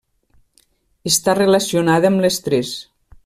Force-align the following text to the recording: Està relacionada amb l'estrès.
Està 1.11 1.35
relacionada 1.39 2.13
amb 2.13 2.25
l'estrès. 2.25 2.73